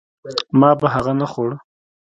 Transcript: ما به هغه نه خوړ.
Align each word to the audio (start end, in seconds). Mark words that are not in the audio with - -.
ما 0.59 0.71
به 0.79 0.87
هغه 0.95 1.13
نه 1.19 1.27
خوړ. 1.31 1.49